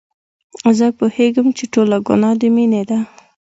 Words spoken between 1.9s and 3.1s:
ګناه د مينې ده.